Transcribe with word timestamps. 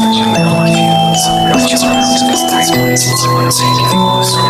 Their 0.00 0.46
life 0.46 1.12
Just 1.12 1.62
which 1.62 1.74
is 1.74 1.84
around, 1.84 2.08
because 2.08 2.40
just 2.48 2.48
what 2.48 2.88
it's, 2.88 3.04
it's, 3.04 3.20
it's, 3.20 3.60
it's, 3.60 3.60
it's, 3.60 4.49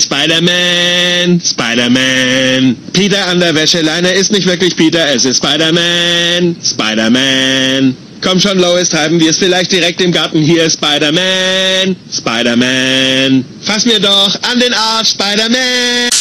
Spider-Man, 0.00 1.40
Spider-Man. 1.40 2.76
Peter 2.92 3.26
an 3.26 3.40
der 3.40 3.54
Wäscheleine 3.54 4.12
ist 4.12 4.32
nicht 4.32 4.46
wirklich 4.46 4.76
Peter, 4.76 5.08
es 5.14 5.24
ist 5.24 5.38
Spider-Man, 5.38 6.56
Spider-Man. 6.62 7.96
Komm 8.22 8.40
schon, 8.40 8.58
Lois, 8.58 8.88
treiben 8.88 9.20
wir 9.20 9.30
es 9.30 9.38
vielleicht 9.38 9.72
direkt 9.72 10.00
im 10.00 10.12
Garten 10.12 10.40
hier, 10.42 10.68
Spider-Man, 10.70 11.96
Spider-Man. 12.12 13.44
Fass 13.62 13.84
mir 13.84 14.00
doch 14.00 14.34
an 14.50 14.58
den 14.58 14.72
Arsch, 14.74 15.10
Spider-Man. 15.10 16.15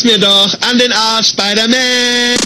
Fass 0.00 0.10
mir 0.10 0.18
doch 0.18 0.54
an 0.70 0.78
den 0.78 0.92
Arsch, 0.92 1.28
Spider-Man. 1.28 2.39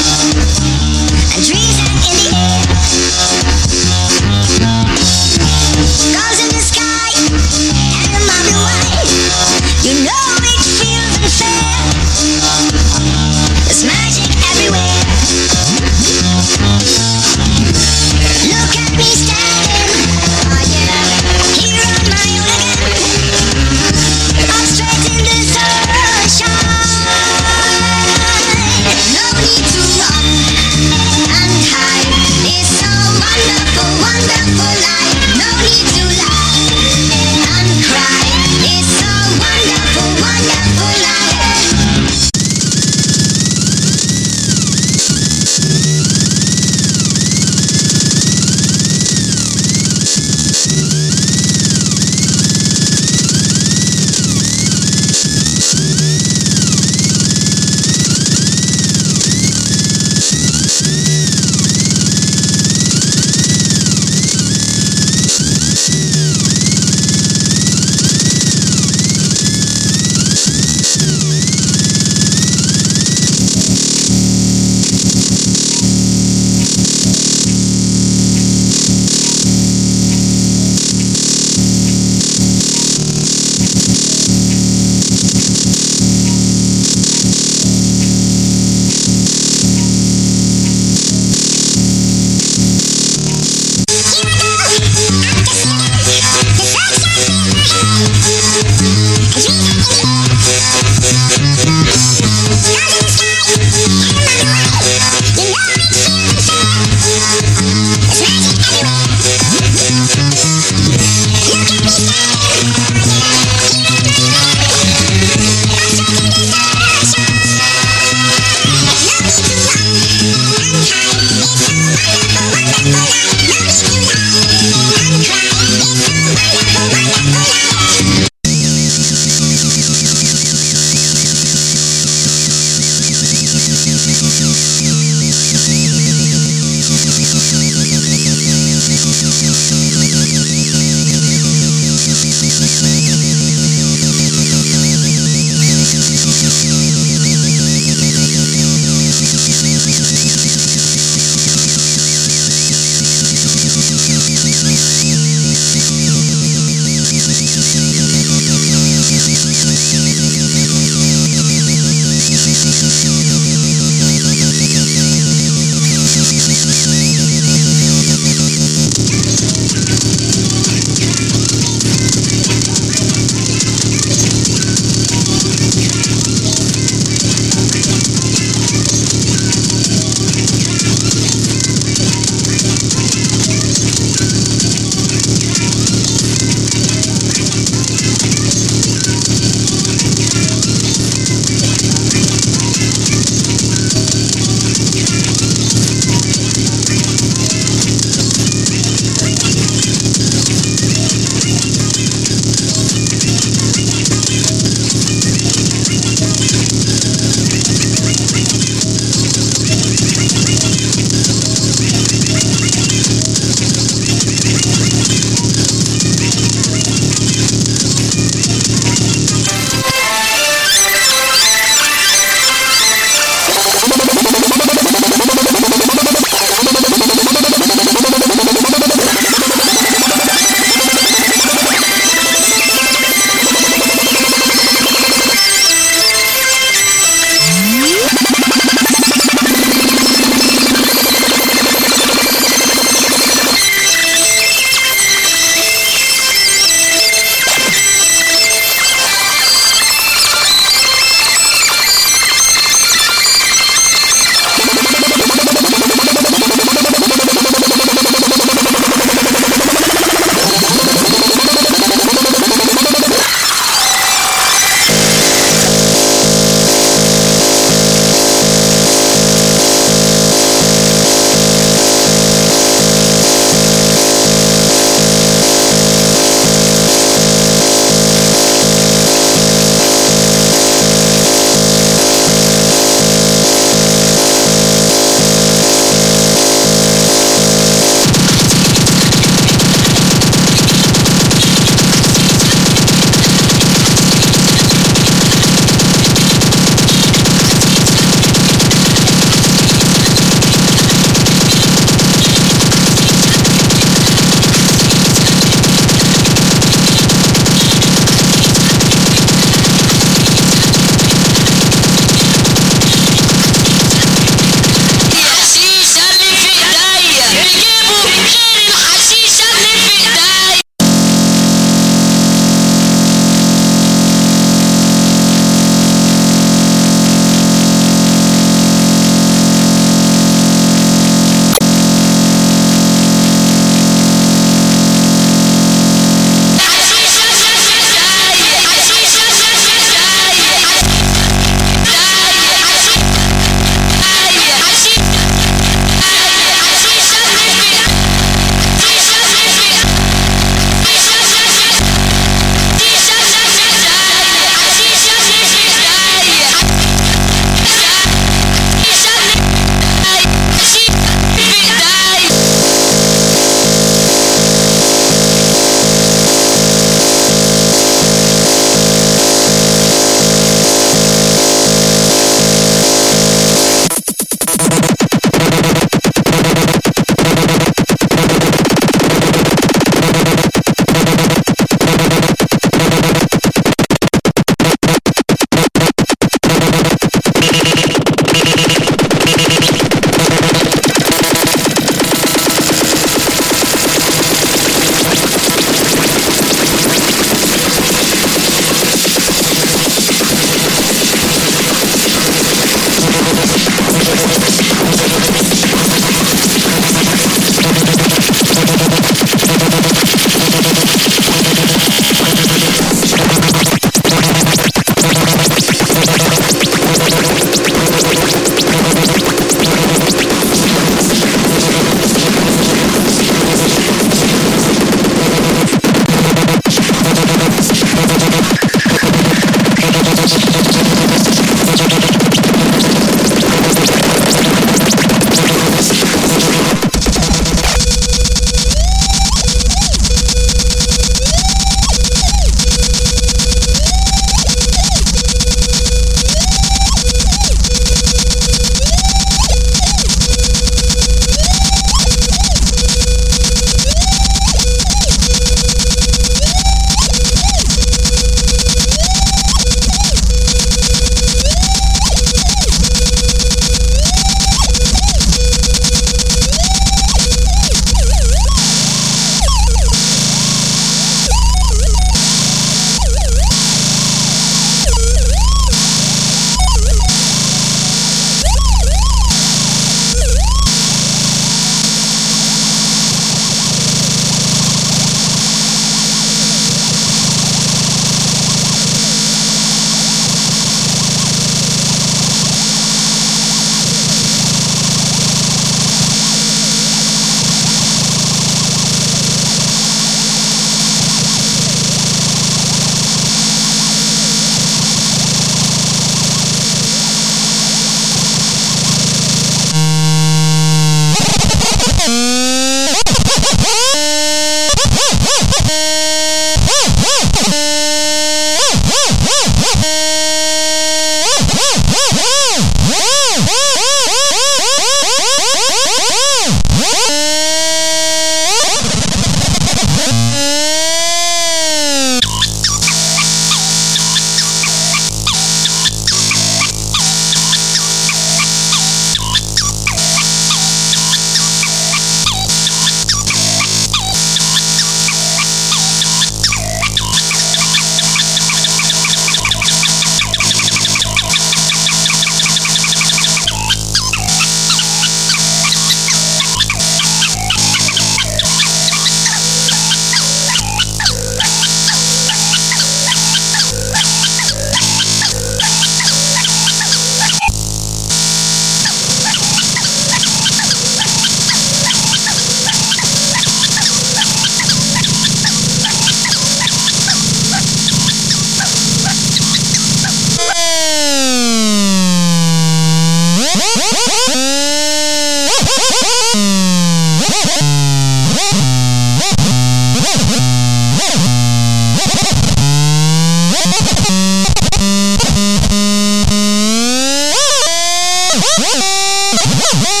Woo-hoo! 599.73 600.00